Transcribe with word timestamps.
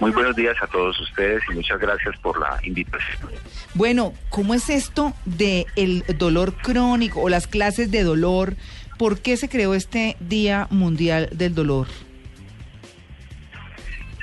Muy 0.00 0.10
buenos 0.12 0.36
días 0.36 0.56
a 0.62 0.66
todos 0.66 0.98
ustedes 1.00 1.42
y 1.50 1.54
muchas 1.54 1.78
gracias 1.80 2.16
por 2.18 2.38
la 2.40 2.58
invitación. 2.62 3.30
Bueno, 3.74 4.12
¿cómo 4.28 4.54
es 4.54 4.70
esto 4.70 5.12
de 5.24 5.66
el 5.76 6.04
dolor 6.18 6.54
crónico 6.54 7.20
o 7.20 7.28
las 7.28 7.46
clases 7.46 7.90
de 7.90 8.02
dolor? 8.02 8.54
¿Por 8.98 9.20
qué 9.20 9.36
se 9.36 9.48
creó 9.48 9.74
este 9.74 10.16
Día 10.20 10.66
Mundial 10.70 11.28
del 11.32 11.54
Dolor? 11.54 11.86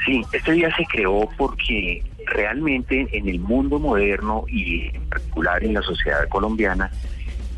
Sí, 0.06 0.22
este 0.34 0.52
día 0.52 0.76
se 0.76 0.86
creó 0.86 1.30
porque 1.38 2.04
realmente 2.28 3.08
en 3.12 3.28
el 3.28 3.40
mundo 3.40 3.80
moderno 3.80 4.46
y 4.48 4.88
en 4.96 5.10
particular 5.10 5.64
en 5.64 5.74
la 5.74 5.82
sociedad 5.82 6.28
colombiana 6.30 6.92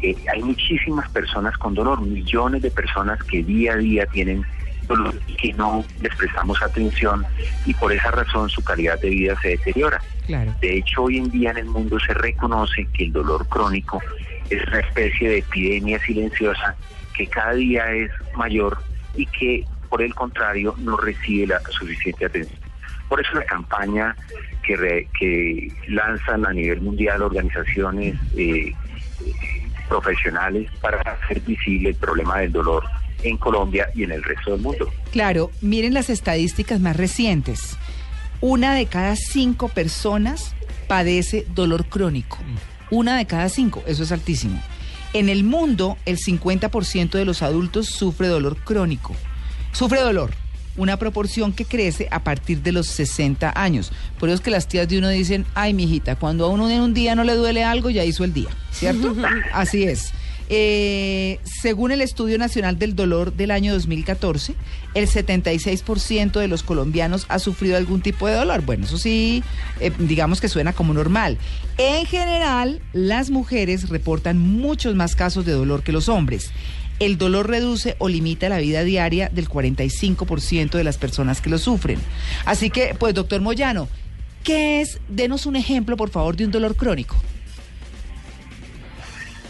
eh, 0.01 0.15
hay 0.31 0.43
muchísimas 0.43 1.09
personas 1.09 1.57
con 1.57 1.73
dolor, 1.73 2.01
millones 2.01 2.61
de 2.61 2.69
personas 2.69 3.21
que 3.23 3.43
día 3.43 3.73
a 3.73 3.77
día 3.77 4.05
tienen 4.05 4.45
dolor 4.87 5.19
que 5.41 5.53
no 5.53 5.83
les 6.01 6.15
prestamos 6.15 6.61
atención 6.61 7.25
y 7.65 7.73
por 7.73 7.91
esa 7.91 8.11
razón 8.11 8.49
su 8.49 8.63
calidad 8.63 8.99
de 8.99 9.09
vida 9.09 9.35
se 9.41 9.49
deteriora. 9.49 10.01
Claro. 10.25 10.53
De 10.61 10.77
hecho, 10.77 11.03
hoy 11.03 11.17
en 11.17 11.29
día 11.29 11.51
en 11.51 11.57
el 11.57 11.65
mundo 11.65 11.97
se 11.99 12.13
reconoce 12.13 12.87
que 12.93 13.05
el 13.05 13.11
dolor 13.13 13.47
crónico 13.47 14.01
es 14.49 14.65
una 14.67 14.79
especie 14.79 15.29
de 15.29 15.37
epidemia 15.39 15.99
silenciosa 15.99 16.75
que 17.13 17.27
cada 17.27 17.53
día 17.53 17.91
es 17.93 18.11
mayor 18.35 18.77
y 19.15 19.25
que, 19.25 19.65
por 19.89 20.01
el 20.01 20.13
contrario, 20.13 20.75
no 20.77 20.95
recibe 20.97 21.47
la 21.47 21.59
suficiente 21.71 22.25
atención. 22.25 22.59
Por 23.09 23.19
eso 23.21 23.33
la 23.35 23.43
campaña 23.45 24.15
que, 24.63 24.75
re- 24.75 25.07
que 25.19 25.71
lanzan 25.87 26.45
a 26.45 26.53
nivel 26.53 26.81
mundial 26.81 27.21
organizaciones 27.23 28.15
eh, 28.35 28.73
profesionales 29.89 30.69
para 30.81 30.99
hacer 30.99 31.39
visible 31.41 31.89
el 31.89 31.95
problema 31.95 32.39
del 32.39 32.51
dolor 32.51 32.83
en 33.23 33.37
Colombia 33.37 33.89
y 33.95 34.03
en 34.03 34.11
el 34.11 34.23
resto 34.23 34.51
del 34.51 34.61
mundo. 34.61 34.89
Claro, 35.11 35.51
miren 35.61 35.93
las 35.93 36.09
estadísticas 36.09 36.79
más 36.79 36.95
recientes. 36.95 37.77
Una 38.41 38.75
de 38.75 38.85
cada 38.85 39.15
cinco 39.15 39.67
personas 39.69 40.53
padece 40.87 41.45
dolor 41.53 41.85
crónico. 41.85 42.37
Una 42.91 43.17
de 43.17 43.25
cada 43.25 43.49
cinco, 43.49 43.83
eso 43.87 44.03
es 44.03 44.11
altísimo. 44.11 44.61
En 45.13 45.29
el 45.29 45.43
mundo, 45.43 45.97
el 46.05 46.17
50% 46.17 47.11
de 47.11 47.25
los 47.25 47.41
adultos 47.41 47.87
sufre 47.87 48.27
dolor 48.27 48.57
crónico. 48.57 49.15
Sufre 49.71 50.01
dolor, 50.01 50.31
una 50.77 50.97
proporción 50.97 51.53
que 51.53 51.65
crece 51.65 52.07
a 52.11 52.23
partir 52.23 52.61
de 52.61 52.71
los 52.71 52.87
60 52.87 53.59
años. 53.59 53.91
Por 54.19 54.29
eso 54.29 54.35
es 54.35 54.41
que 54.41 54.51
las 54.51 54.67
tías 54.67 54.87
de 54.87 54.97
uno 54.99 55.09
dicen, 55.09 55.45
ay, 55.55 55.73
mijita, 55.73 56.15
cuando 56.15 56.45
a 56.45 56.49
uno 56.49 56.69
en 56.69 56.81
un 56.81 56.93
día 56.93 57.15
no 57.15 57.23
le 57.23 57.35
duele 57.35 57.63
algo, 57.63 57.89
ya 57.89 58.05
hizo 58.05 58.23
el 58.23 58.33
día, 58.33 58.49
¿cierto? 58.71 59.15
Así 59.53 59.83
es. 59.83 60.13
Eh, 60.49 61.39
según 61.43 61.91
el 61.91 62.01
Estudio 62.01 62.37
Nacional 62.37 62.79
del 62.79 62.95
Dolor 62.95 63.33
del 63.33 63.51
año 63.51 63.73
2014, 63.73 64.55
el 64.93 65.07
76% 65.07 66.39
de 66.39 66.47
los 66.47 66.63
colombianos 66.63 67.25
ha 67.27 67.39
sufrido 67.39 67.75
algún 67.75 68.01
tipo 68.01 68.27
de 68.27 68.35
dolor. 68.35 68.61
Bueno, 68.61 68.85
eso 68.85 68.97
sí, 68.97 69.43
eh, 69.79 69.91
digamos 69.99 70.39
que 70.39 70.47
suena 70.47 70.73
como 70.73 70.93
normal. 70.93 71.37
En 71.77 72.05
general, 72.05 72.81
las 72.93 73.29
mujeres 73.29 73.89
reportan 73.89 74.39
muchos 74.39 74.95
más 74.95 75.15
casos 75.15 75.45
de 75.45 75.51
dolor 75.51 75.83
que 75.83 75.91
los 75.91 76.07
hombres. 76.07 76.51
El 76.99 77.17
dolor 77.17 77.47
reduce 77.47 77.95
o 77.99 78.09
limita 78.09 78.49
la 78.49 78.57
vida 78.57 78.83
diaria 78.83 79.29
del 79.29 79.49
45% 79.49 80.71
de 80.71 80.83
las 80.83 80.97
personas 80.97 81.41
que 81.41 81.49
lo 81.49 81.57
sufren. 81.59 81.99
Así 82.45 82.69
que, 82.69 82.95
pues, 82.97 83.13
doctor 83.13 83.41
Moyano, 83.41 83.87
¿qué 84.43 84.81
es? 84.81 84.99
Denos 85.07 85.45
un 85.45 85.57
ejemplo, 85.57 85.97
por 85.97 86.09
favor, 86.09 86.35
de 86.35 86.45
un 86.45 86.51
dolor 86.51 86.75
crónico. 86.75 87.15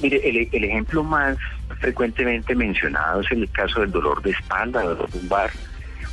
Mire, 0.02 0.18
el, 0.28 0.47
el 0.52 0.63
ejemplo 0.63 1.03
más 1.03 1.38
frecuentemente 1.80 2.56
mencionado 2.56 3.22
es 3.22 3.31
el 3.31 3.50
caso 3.52 3.81
del 3.81 3.91
dolor 3.91 4.22
de 4.22 4.31
espalda, 4.31 4.81
dolor 4.84 5.09
lumbar 5.13 5.50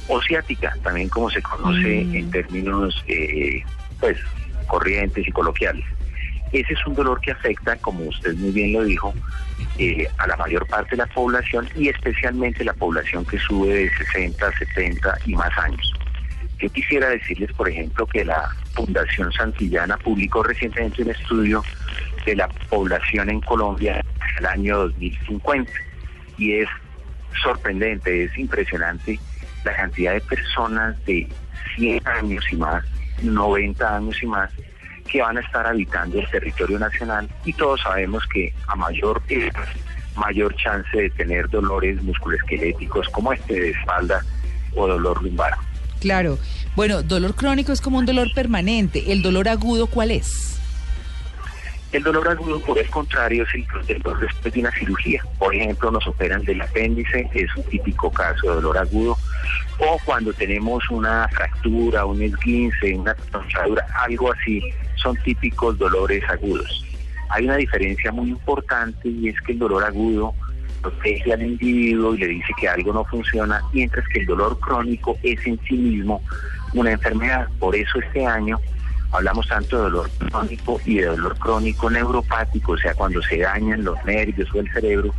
o 0.08 0.20
ciática, 0.22 0.76
también 0.82 1.08
como 1.08 1.30
se 1.30 1.42
conoce 1.42 2.04
Mm. 2.04 2.14
en 2.16 2.30
términos 2.30 3.04
eh, 3.08 3.62
pues 4.00 4.18
corrientes 4.66 5.26
y 5.26 5.32
coloquiales. 5.32 5.84
Ese 6.52 6.72
es 6.72 6.86
un 6.86 6.94
dolor 6.94 7.20
que 7.20 7.32
afecta, 7.32 7.76
como 7.76 8.04
usted 8.04 8.34
muy 8.36 8.50
bien 8.52 8.72
lo 8.74 8.84
dijo, 8.84 9.12
eh, 9.78 10.08
a 10.18 10.26
la 10.26 10.36
mayor 10.36 10.66
parte 10.66 10.90
de 10.90 10.98
la 10.98 11.06
población 11.06 11.68
y 11.74 11.88
especialmente 11.88 12.62
la 12.64 12.74
población 12.74 13.24
que 13.24 13.38
sube 13.38 13.74
de 13.74 13.90
60, 13.96 14.52
70 14.58 15.18
y 15.26 15.34
más 15.34 15.56
años. 15.58 15.92
Yo 16.60 16.70
quisiera 16.70 17.08
decirles, 17.08 17.52
por 17.52 17.68
ejemplo, 17.68 18.06
que 18.06 18.24
la 18.24 18.48
Fundación 18.74 19.32
Santillana 19.32 19.96
publicó 19.96 20.42
recientemente 20.44 21.02
un 21.02 21.10
estudio 21.10 21.62
de 22.24 22.36
la 22.36 22.48
población 22.48 23.30
en 23.30 23.40
Colombia 23.40 24.02
el 24.38 24.46
año 24.46 24.78
2050 24.78 25.70
y 26.38 26.52
es 26.54 26.68
sorprendente, 27.42 28.24
es 28.24 28.38
impresionante 28.38 29.18
la 29.64 29.74
cantidad 29.74 30.12
de 30.12 30.20
personas 30.20 30.96
de 31.04 31.26
100 31.76 32.06
años 32.06 32.44
y 32.50 32.56
más, 32.56 32.84
90 33.22 33.96
años 33.96 34.22
y 34.22 34.26
más, 34.26 34.50
que 35.10 35.20
van 35.20 35.36
a 35.36 35.40
estar 35.40 35.66
habitando 35.66 36.18
el 36.18 36.28
territorio 36.30 36.78
nacional 36.78 37.28
y 37.44 37.52
todos 37.52 37.80
sabemos 37.82 38.24
que 38.26 38.52
a 38.66 38.76
mayor 38.76 39.22
edad, 39.28 39.68
mayor 40.16 40.54
chance 40.56 40.96
de 40.96 41.10
tener 41.10 41.48
dolores 41.48 42.02
musculoesqueléticos 42.02 43.08
como 43.10 43.32
este 43.32 43.54
de 43.54 43.70
espalda 43.70 44.24
o 44.74 44.86
dolor 44.86 45.22
lumbar. 45.22 45.54
Claro. 46.00 46.38
Bueno, 46.76 47.02
dolor 47.02 47.34
crónico 47.34 47.72
es 47.72 47.80
como 47.80 47.98
un 47.98 48.06
dolor 48.06 48.28
permanente. 48.34 49.12
¿El 49.12 49.22
dolor 49.22 49.48
agudo 49.48 49.86
cuál 49.86 50.10
es? 50.10 50.60
El 51.94 52.02
dolor 52.02 52.26
agudo, 52.26 52.58
por 52.58 52.76
el 52.76 52.90
contrario, 52.90 53.44
es 53.44 53.54
el 53.54 54.00
dolor 54.02 54.18
después 54.18 54.52
de 54.52 54.58
una 54.58 54.72
cirugía. 54.72 55.22
Por 55.38 55.54
ejemplo, 55.54 55.92
nos 55.92 56.04
operan 56.08 56.44
del 56.44 56.60
apéndice, 56.60 57.30
es 57.32 57.54
un 57.54 57.62
típico 57.62 58.10
caso 58.10 58.48
de 58.48 58.54
dolor 58.56 58.78
agudo. 58.78 59.16
O 59.78 59.96
cuando 60.04 60.32
tenemos 60.32 60.82
una 60.90 61.28
fractura, 61.28 62.04
un 62.04 62.20
esguince, 62.20 62.96
una 62.96 63.14
tronchadura, 63.14 63.86
algo 64.02 64.32
así, 64.32 64.60
son 64.96 65.16
típicos 65.18 65.78
dolores 65.78 66.24
agudos. 66.28 66.84
Hay 67.28 67.44
una 67.44 67.58
diferencia 67.58 68.10
muy 68.10 68.30
importante 68.30 69.08
y 69.08 69.28
es 69.28 69.40
que 69.42 69.52
el 69.52 69.60
dolor 69.60 69.84
agudo 69.84 70.34
protege 70.82 71.32
al 71.32 71.42
individuo 71.42 72.16
y 72.16 72.18
le 72.18 72.26
dice 72.26 72.52
que 72.58 72.68
algo 72.68 72.92
no 72.92 73.04
funciona, 73.04 73.62
mientras 73.72 74.04
que 74.08 74.18
el 74.18 74.26
dolor 74.26 74.58
crónico 74.58 75.16
es 75.22 75.46
en 75.46 75.60
sí 75.68 75.74
mismo 75.74 76.20
una 76.72 76.90
enfermedad. 76.90 77.46
Por 77.60 77.76
eso 77.76 78.00
este 78.00 78.26
año 78.26 78.58
hablamos 79.14 79.46
tanto 79.46 79.76
de 79.76 79.82
dolor 79.84 80.10
crónico 80.18 80.80
y 80.84 80.96
de 80.96 81.06
dolor 81.06 81.38
crónico 81.38 81.88
neuropático, 81.88 82.72
o 82.72 82.78
sea, 82.78 82.94
cuando 82.94 83.22
se 83.22 83.38
dañan 83.38 83.84
los 83.84 84.02
nervios 84.04 84.52
o 84.54 84.60
el 84.60 84.70
cerebro, 84.72 85.14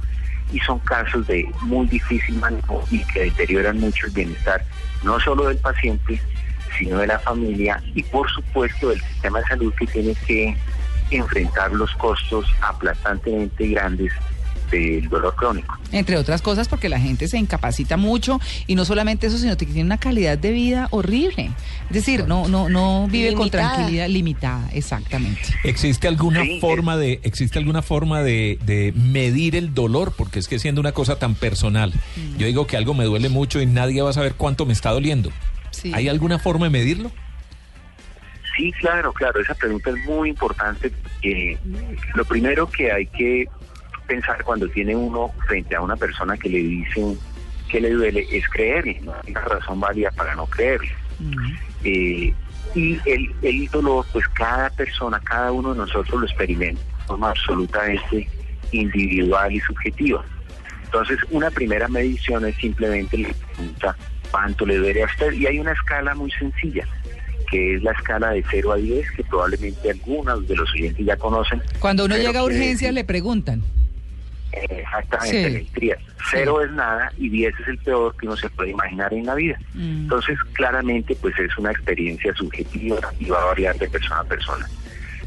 y 0.51 0.59
son 0.59 0.79
casos 0.79 1.25
de 1.27 1.49
muy 1.61 1.87
difícil 1.87 2.35
manejo 2.35 2.83
y 2.91 3.03
que 3.05 3.21
deterioran 3.21 3.79
mucho 3.79 4.07
el 4.07 4.13
bienestar, 4.13 4.63
no 5.03 5.19
solo 5.19 5.47
del 5.47 5.57
paciente, 5.57 6.21
sino 6.77 6.97
de 6.97 7.07
la 7.07 7.19
familia 7.19 7.81
y 7.93 8.03
por 8.03 8.29
supuesto 8.29 8.89
del 8.89 9.01
sistema 9.01 9.39
de 9.39 9.45
salud 9.45 9.73
que 9.79 9.87
tiene 9.87 10.13
que 10.27 10.55
enfrentar 11.11 11.71
los 11.71 11.93
costos 11.95 12.45
aplastantemente 12.61 13.67
grandes 13.67 14.11
del 14.71 15.07
dolor 15.09 15.35
crónico. 15.35 15.77
Entre 15.91 16.17
otras 16.17 16.41
cosas 16.41 16.67
porque 16.67 16.89
la 16.89 16.99
gente 16.99 17.27
se 17.27 17.37
incapacita 17.37 17.97
mucho 17.97 18.39
y 18.67 18.75
no 18.75 18.85
solamente 18.85 19.27
eso, 19.27 19.37
sino 19.37 19.55
que 19.57 19.65
tiene 19.65 19.83
una 19.83 19.97
calidad 19.97 20.37
de 20.37 20.51
vida 20.51 20.87
horrible. 20.91 21.51
Es 21.89 21.93
decir, 21.93 22.25
no, 22.27 22.47
no, 22.47 22.69
no 22.69 23.07
vive 23.09 23.33
con 23.33 23.49
tranquilidad 23.49 24.07
limitada, 24.07 24.69
exactamente. 24.73 25.41
¿Existe 25.63 26.07
alguna 26.07 26.43
Sí, 26.43 26.59
forma 26.59 26.97
de 26.97 27.19
existe 27.23 27.59
alguna 27.59 27.81
forma 27.81 28.21
de, 28.21 28.59
de 28.65 28.93
medir 28.93 29.55
el 29.55 29.73
dolor? 29.73 30.13
Porque 30.17 30.39
es 30.39 30.47
que 30.47 30.59
siendo 30.59 30.81
una 30.81 30.91
cosa 30.91 31.17
tan 31.17 31.35
personal, 31.35 31.93
yo 32.37 32.45
digo 32.47 32.67
que 32.67 32.77
algo 32.77 32.93
me 32.93 33.05
duele 33.05 33.29
mucho 33.29 33.61
y 33.61 33.65
nadie 33.65 34.01
va 34.01 34.09
a 34.09 34.13
saber 34.13 34.33
cuánto 34.35 34.65
me 34.65 34.73
está 34.73 34.91
doliendo. 34.91 35.31
Sí. 35.71 35.91
¿Hay 35.93 36.07
alguna 36.09 36.39
forma 36.39 36.65
de 36.65 36.71
medirlo? 36.71 37.11
Sí, 38.57 38.71
claro, 38.79 39.11
claro, 39.11 39.41
esa 39.41 39.53
pregunta 39.53 39.89
es 39.89 39.97
muy 40.05 40.29
importante. 40.29 40.89
porque 40.89 41.57
lo 42.15 42.23
primero 42.25 42.69
que 42.69 42.91
hay 42.91 43.05
que 43.07 43.47
pensar 44.05 44.43
cuando 44.43 44.67
tiene 44.69 44.95
uno 44.95 45.31
frente 45.47 45.75
a 45.75 45.81
una 45.81 45.95
persona 45.95 46.37
que 46.37 46.49
le 46.49 46.59
dicen 46.59 47.17
que 47.69 47.81
le 47.81 47.91
duele 47.91 48.27
es 48.31 48.47
creerle, 48.49 49.01
no 49.03 49.13
hay 49.13 49.31
una 49.31 49.41
razón 49.41 49.79
válida 49.79 50.11
para 50.11 50.35
no 50.35 50.45
creerle. 50.45 50.91
Eh, 51.83 52.33
y 52.75 52.99
el, 53.05 53.33
el 53.41 53.67
dolor, 53.69 54.05
pues 54.11 54.27
cada 54.29 54.69
persona, 54.69 55.19
cada 55.19 55.51
uno 55.51 55.73
de 55.73 55.79
nosotros 55.79 56.21
lo 56.21 56.25
experimenta 56.27 56.81
de 56.81 57.03
forma 57.07 57.29
absolutamente 57.29 58.27
individual 58.71 59.51
y 59.51 59.59
subjetiva. 59.61 60.23
Entonces, 60.83 61.19
una 61.31 61.49
primera 61.49 61.87
medición 61.87 62.45
es 62.45 62.55
simplemente 62.55 63.17
la 63.17 63.29
pregunta 63.29 63.95
cuánto 64.31 64.65
le 64.65 64.77
duele 64.77 65.03
a 65.03 65.05
usted. 65.05 65.33
Y 65.33 65.45
hay 65.45 65.59
una 65.59 65.71
escala 65.71 66.15
muy 66.15 66.31
sencilla, 66.31 66.87
que 67.49 67.75
es 67.75 67.83
la 67.83 67.91
escala 67.91 68.31
de 68.31 68.43
0 68.49 68.71
a 68.71 68.75
10, 68.77 69.11
que 69.11 69.23
probablemente 69.23 69.91
algunos 69.91 70.47
de 70.47 70.55
los 70.55 70.71
oyentes 70.73 71.05
ya 71.05 71.17
conocen. 71.17 71.61
Cuando 71.79 72.05
uno 72.05 72.17
llega 72.17 72.39
a 72.39 72.43
urgencias 72.43 72.93
le 72.93 73.03
preguntan. 73.03 73.63
Eh, 74.55 74.81
Exactamente, 74.85 75.31
Sí. 75.31 75.45
en 75.45 75.55
el 75.55 75.67
trias. 75.67 75.99
Cero 76.31 76.61
es 76.63 76.71
nada 76.71 77.11
y 77.17 77.29
10 77.29 77.53
es 77.59 77.67
el 77.67 77.77
peor 77.79 78.15
que 78.17 78.25
uno 78.27 78.37
se 78.37 78.49
puede 78.49 78.71
imaginar 78.71 79.13
en 79.13 79.25
la 79.25 79.35
vida. 79.35 79.59
Mm. 79.73 80.03
Entonces, 80.03 80.37
claramente, 80.53 81.15
pues 81.21 81.37
es 81.39 81.55
una 81.57 81.71
experiencia 81.71 82.33
subjetiva 82.35 82.97
y 83.19 83.25
va 83.25 83.41
a 83.41 83.45
variar 83.45 83.77
de 83.77 83.89
persona 83.89 84.21
a 84.21 84.23
persona. 84.23 84.67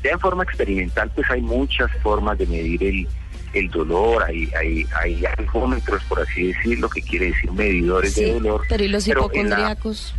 Ya 0.02 0.12
en 0.12 0.20
forma 0.20 0.44
experimental, 0.44 1.10
pues 1.14 1.28
hay 1.30 1.40
muchas 1.42 1.90
formas 2.02 2.38
de 2.38 2.46
medir 2.46 2.82
el, 2.82 3.08
el 3.52 3.68
dolor, 3.70 4.22
hay, 4.22 4.48
hay, 4.58 4.86
hay 5.00 5.24
algómetros, 5.38 6.02
por 6.04 6.20
así 6.20 6.52
decirlo, 6.52 6.88
que 6.88 7.02
quiere 7.02 7.26
decir 7.26 7.50
medidores 7.52 8.14
de 8.14 8.32
dolor. 8.34 8.62
pero 8.68 8.84
¿y 8.84 8.88
los 8.88 9.06
hipocondríacos? 9.06 10.14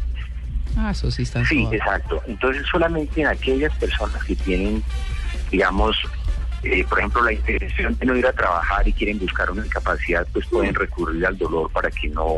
Ah, 0.78 0.92
eso 0.92 1.10
sí 1.12 1.24
está 1.24 1.44
Sí, 1.46 1.68
exacto. 1.72 2.22
Entonces 2.28 2.64
solamente 2.72 3.22
en 3.22 3.28
aquellas 3.28 3.74
personas 3.78 4.24
que 4.24 4.36
tienen, 4.36 4.84
digamos, 5.52 5.98
eh, 6.64 6.86
por 6.88 7.00
ejemplo, 7.00 7.24
la 7.24 7.34
intención 7.34 7.98
de 7.98 8.06
no 8.06 8.16
ir 8.16 8.28
a 8.28 8.34
trabajar 8.34 8.88
y 8.88 8.94
quieren 8.94 9.20
buscar 9.20 9.50
una 9.52 9.66
incapacidad, 9.66 10.28
pues 10.34 10.46
pueden 10.48 10.76
recurrir 10.76 11.26
al 11.26 11.38
dolor 11.38 11.72
para 11.72 11.90
que 11.90 12.10
no 12.10 12.38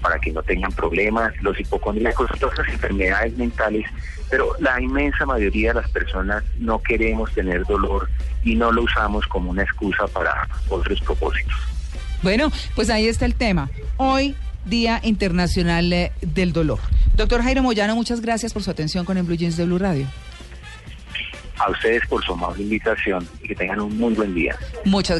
para 0.00 0.18
que 0.18 0.32
no 0.32 0.42
tengan 0.42 0.72
problemas. 0.72 1.32
Los 1.42 1.58
hipocondríacos, 1.60 2.30
todas 2.38 2.56
las 2.58 2.68
enfermedades 2.68 3.36
mentales, 3.36 3.86
pero 4.30 4.54
la 4.58 4.80
inmensa 4.80 5.26
mayoría 5.26 5.74
de 5.74 5.82
las 5.82 5.90
personas 5.90 6.42
no 6.58 6.80
queremos 6.80 7.32
tener 7.32 7.64
dolor 7.66 8.08
y 8.42 8.54
no 8.54 8.72
lo 8.72 8.82
usamos 8.82 9.26
como 9.26 9.50
una 9.50 9.62
excusa 9.62 10.06
para 10.06 10.48
otros 10.68 11.00
propósitos. 11.02 11.54
Bueno, 12.22 12.50
pues 12.74 12.90
ahí 12.90 13.08
está 13.08 13.26
el 13.26 13.34
tema. 13.34 13.70
Hoy, 13.96 14.34
Día 14.64 15.00
Internacional 15.02 15.92
eh, 15.92 16.12
del 16.20 16.52
Dolor. 16.52 16.78
Doctor 17.16 17.42
Jairo 17.42 17.62
Moyano, 17.62 17.94
muchas 17.94 18.20
gracias 18.20 18.52
por 18.52 18.62
su 18.62 18.70
atención 18.70 19.04
con 19.04 19.16
el 19.16 19.24
Blue 19.24 19.36
Jeans 19.36 19.56
de 19.56 19.64
Blue 19.64 19.78
Radio. 19.78 20.06
A 21.60 21.70
ustedes 21.70 22.06
por 22.08 22.24
su 22.24 22.32
amable 22.32 22.62
invitación 22.62 23.28
y 23.42 23.48
que 23.48 23.54
tengan 23.54 23.80
un 23.80 23.98
muy 23.98 24.14
buen 24.14 24.34
día. 24.34 24.56
Muchas 24.84 25.18